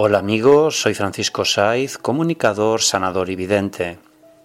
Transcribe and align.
Hola 0.00 0.20
amigos, 0.20 0.80
soy 0.80 0.94
Francisco 0.94 1.44
Saiz, 1.44 1.98
comunicador, 1.98 2.82
sanador 2.82 3.30
y 3.30 3.34
vidente. 3.34 3.98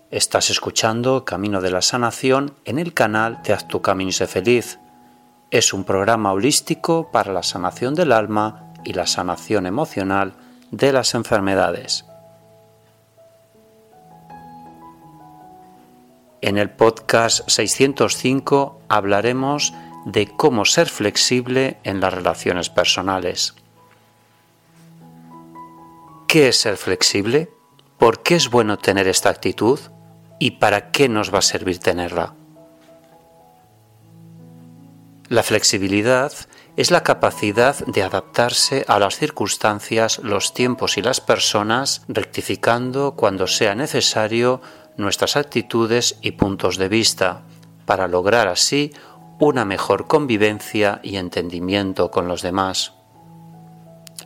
Estás 0.10 0.50
escuchando 0.50 1.26
Camino 1.26 1.62
de 1.62 1.70
la 1.70 1.84
Sanación 1.84 2.56
en 2.66 2.80
el 2.80 2.96
canal 2.96 3.40
de 3.44 3.54
Haz 3.54 3.68
tu 3.68 3.80
camino 3.80 4.10
y 4.10 4.14
sé 4.14 4.26
feliz. 4.26 4.80
Es 5.52 5.72
un 5.72 5.84
programa 5.84 6.34
holístico 6.34 7.12
para 7.12 7.32
la 7.32 7.44
sanación 7.44 7.94
del 7.94 8.14
alma 8.14 8.74
y 8.84 8.94
la 8.94 9.06
sanación 9.06 9.68
emocional 9.68 10.34
de 10.72 10.92
las 10.92 11.14
enfermedades. 11.14 12.04
En 16.42 16.58
el 16.58 16.72
podcast 16.72 17.48
605 17.48 18.82
hablaremos 18.90 19.72
de 20.08 20.36
cómo 20.36 20.66
ser 20.66 20.90
flexible 20.90 21.78
en 21.84 22.00
las 22.00 22.12
relaciones 22.12 22.72
personales. 22.72 23.54
¿Qué 26.34 26.48
es 26.48 26.62
ser 26.62 26.78
flexible? 26.78 27.52
¿Por 28.00 28.24
qué 28.24 28.34
es 28.34 28.50
bueno 28.50 28.80
tener 28.80 29.08
esta 29.08 29.30
actitud? 29.30 29.80
¿Y 30.40 30.58
para 30.58 30.90
qué 30.90 31.08
nos 31.08 31.32
va 31.32 31.38
a 31.38 31.44
servir 31.44 31.78
tenerla? 31.78 32.34
La 35.30 35.44
flexibilidad 35.44 36.34
es 36.76 36.90
la 36.90 37.04
capacidad 37.04 37.78
de 37.86 38.02
adaptarse 38.02 38.84
a 38.88 38.98
las 38.98 39.16
circunstancias, 39.16 40.22
los 40.24 40.56
tiempos 40.56 40.98
y 40.98 41.04
las 41.04 41.22
personas, 41.22 42.04
rectificando 42.08 43.14
cuando 43.16 43.46
sea 43.46 43.76
necesario 43.76 44.60
nuestras 44.98 45.38
actitudes 45.38 46.18
y 46.24 46.32
puntos 46.32 46.78
de 46.78 46.90
vista, 46.90 47.44
para 47.86 48.08
lograr 48.08 48.48
así 48.48 48.92
una 49.38 49.66
mejor 49.66 50.08
convivencia 50.08 51.00
y 51.04 51.18
entendimiento 51.18 52.10
con 52.10 52.28
los 52.28 52.42
demás. 52.42 52.94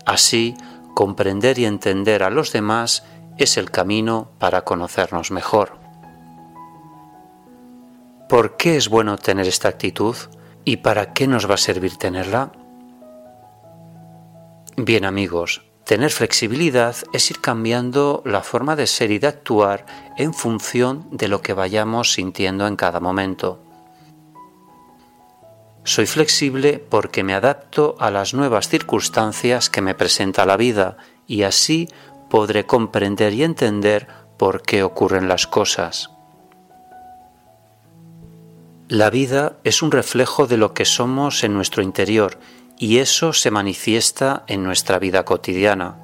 Así, 0.06 0.56
comprender 0.98 1.60
y 1.60 1.66
entender 1.66 2.24
a 2.24 2.32
los 2.32 2.52
demás 2.52 3.04
es 3.38 3.58
el 3.58 3.70
camino 3.70 4.32
para 4.40 4.64
conocernos 4.64 5.30
mejor. 5.30 5.78
¿Por 8.28 8.58
qué 8.58 8.78
es 8.78 8.90
bueno 8.90 9.16
tener 9.20 9.46
esta 9.46 9.68
actitud 9.68 10.16
y 10.66 10.78
para 10.78 11.14
qué 11.14 11.28
nos 11.28 11.48
va 11.48 11.54
a 11.54 11.58
servir 11.58 11.98
tenerla? 11.98 12.52
Bien 14.76 15.06
amigos, 15.06 15.62
tener 15.86 16.10
flexibilidad 16.10 16.96
es 17.14 17.30
ir 17.30 17.42
cambiando 17.42 18.24
la 18.26 18.42
forma 18.42 18.76
de 18.76 18.88
ser 18.88 19.12
y 19.12 19.20
de 19.20 19.28
actuar 19.28 19.86
en 20.18 20.34
función 20.34 21.08
de 21.12 21.28
lo 21.28 21.44
que 21.44 21.54
vayamos 21.54 22.14
sintiendo 22.14 22.66
en 22.66 22.76
cada 22.76 23.00
momento. 23.00 23.67
Soy 25.88 26.06
flexible 26.06 26.80
porque 26.80 27.24
me 27.24 27.34
adapto 27.34 27.96
a 27.98 28.12
las 28.12 28.34
nuevas 28.34 28.68
circunstancias 28.68 29.70
que 29.70 29.82
me 29.82 29.96
presenta 29.96 30.46
la 30.46 30.58
vida 30.58 30.98
y 31.28 31.44
así 31.44 31.88
podré 32.30 32.66
comprender 32.66 33.32
y 33.32 33.44
entender 33.44 34.06
por 34.38 34.64
qué 34.64 34.84
ocurren 34.84 35.30
las 35.30 35.48
cosas. 35.48 36.10
La 38.90 39.10
vida 39.10 39.60
es 39.64 39.82
un 39.82 39.92
reflejo 39.92 40.46
de 40.46 40.58
lo 40.58 40.74
que 40.74 40.84
somos 40.84 41.46
en 41.46 41.54
nuestro 41.54 41.82
interior 41.82 42.38
y 42.78 42.98
eso 42.98 43.32
se 43.32 43.50
manifiesta 43.50 44.44
en 44.48 44.66
nuestra 44.66 45.00
vida 45.00 45.24
cotidiana. 45.24 46.04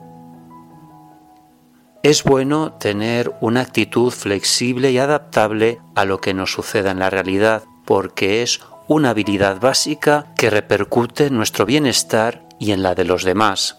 Es 2.04 2.24
bueno 2.24 2.72
tener 2.72 3.34
una 3.42 3.60
actitud 3.60 4.12
flexible 4.14 4.94
y 4.94 4.98
adaptable 4.98 5.82
a 5.94 6.06
lo 6.06 6.22
que 6.22 6.34
nos 6.34 6.54
suceda 6.54 6.92
en 6.92 7.00
la 7.00 7.10
realidad 7.10 7.64
porque 7.84 8.44
es 8.44 8.62
una 8.88 9.12
habilidad 9.12 9.60
básica 9.60 10.34
que 10.38 10.50
repercute 10.50 11.28
en 11.28 11.36
nuestro 11.36 11.66
bienestar 11.66 12.48
y 12.60 12.72
en 12.72 12.84
la 12.84 12.96
de 12.96 13.06
los 13.06 13.24
demás. 13.24 13.78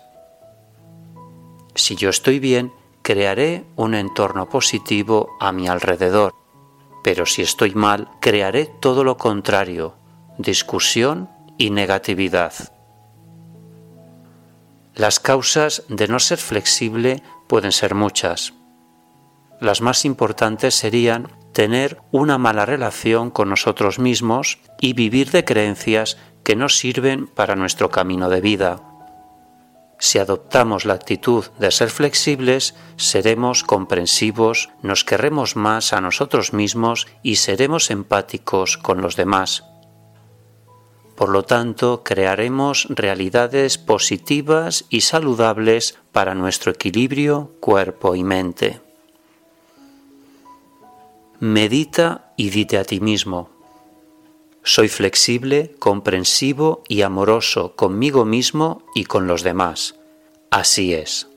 Si 1.74 1.96
yo 1.96 2.10
estoy 2.10 2.38
bien, 2.38 2.72
crearé 3.02 3.64
un 3.76 3.94
entorno 3.94 4.48
positivo 4.48 5.36
a 5.40 5.52
mi 5.52 5.68
alrededor, 5.68 6.32
pero 7.02 7.26
si 7.26 7.42
estoy 7.42 7.74
mal, 7.74 8.08
crearé 8.20 8.66
todo 8.80 9.04
lo 9.04 9.16
contrario, 9.16 9.94
discusión 10.38 11.28
y 11.58 11.70
negatividad. 11.70 12.52
Las 14.94 15.20
causas 15.20 15.82
de 15.88 16.08
no 16.08 16.18
ser 16.20 16.38
flexible 16.38 17.22
pueden 17.46 17.72
ser 17.72 17.94
muchas. 17.94 18.54
Las 19.60 19.80
más 19.80 20.04
importantes 20.04 20.74
serían 20.74 21.28
tener 21.54 21.98
una 22.10 22.36
mala 22.36 22.66
relación 22.66 23.30
con 23.30 23.48
nosotros 23.48 23.98
mismos 23.98 24.58
y 24.80 24.92
vivir 24.92 25.30
de 25.30 25.44
creencias 25.44 26.18
que 26.42 26.56
no 26.56 26.68
sirven 26.68 27.26
para 27.26 27.56
nuestro 27.56 27.88
camino 27.88 28.28
de 28.28 28.42
vida. 28.42 28.82
Si 29.98 30.18
adoptamos 30.18 30.84
la 30.84 30.94
actitud 30.94 31.46
de 31.58 31.70
ser 31.70 31.88
flexibles, 31.88 32.74
seremos 32.96 33.62
comprensivos, 33.62 34.68
nos 34.82 35.04
querremos 35.04 35.56
más 35.56 35.92
a 35.92 36.00
nosotros 36.00 36.52
mismos 36.52 37.06
y 37.22 37.36
seremos 37.36 37.90
empáticos 37.90 38.76
con 38.76 39.00
los 39.00 39.16
demás. 39.16 39.64
Por 41.14 41.28
lo 41.28 41.44
tanto, 41.44 42.02
crearemos 42.02 42.88
realidades 42.90 43.78
positivas 43.78 44.84
y 44.90 45.02
saludables 45.02 45.96
para 46.10 46.34
nuestro 46.34 46.72
equilibrio 46.72 47.52
cuerpo 47.60 48.16
y 48.16 48.24
mente. 48.24 48.83
Medita 51.40 52.32
y 52.36 52.50
dite 52.50 52.78
a 52.78 52.84
ti 52.84 53.00
mismo. 53.00 53.50
Soy 54.62 54.88
flexible, 54.88 55.74
comprensivo 55.78 56.82
y 56.88 57.02
amoroso 57.02 57.74
conmigo 57.76 58.24
mismo 58.24 58.82
y 58.94 59.04
con 59.04 59.26
los 59.26 59.42
demás. 59.42 59.96
Así 60.50 60.94
es. 60.94 61.28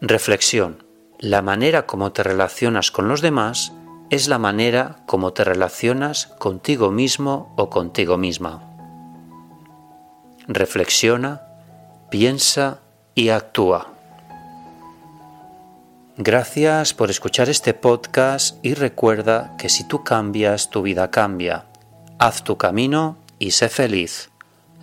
Reflexión. 0.00 0.82
La 1.20 1.42
manera 1.42 1.86
como 1.86 2.10
te 2.10 2.24
relacionas 2.24 2.90
con 2.90 3.06
los 3.06 3.20
demás 3.20 3.72
es 4.10 4.26
la 4.26 4.38
manera 4.38 5.04
como 5.06 5.32
te 5.32 5.44
relacionas 5.44 6.26
contigo 6.38 6.90
mismo 6.90 7.54
o 7.56 7.70
contigo 7.70 8.18
misma. 8.18 8.68
Reflexiona, 10.48 11.42
piensa 12.10 12.80
y 13.14 13.28
actúa. 13.28 13.91
Gracias 16.24 16.94
por 16.94 17.10
escuchar 17.10 17.48
este 17.48 17.74
podcast 17.74 18.64
y 18.64 18.74
recuerda 18.74 19.56
que 19.58 19.68
si 19.68 19.82
tú 19.82 20.04
cambias, 20.04 20.70
tu 20.70 20.82
vida 20.82 21.10
cambia. 21.10 21.64
Haz 22.20 22.44
tu 22.44 22.56
camino 22.56 23.16
y 23.40 23.50
sé 23.50 23.68
feliz. 23.68 24.30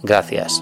Gracias. 0.04 0.62